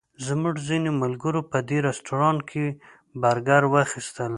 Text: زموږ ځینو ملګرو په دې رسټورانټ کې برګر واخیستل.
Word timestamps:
زموږ 0.27 0.55
ځینو 0.67 0.89
ملګرو 1.03 1.41
په 1.51 1.57
دې 1.69 1.77
رسټورانټ 1.87 2.39
کې 2.49 2.65
برګر 3.21 3.63
واخیستل. 3.69 4.29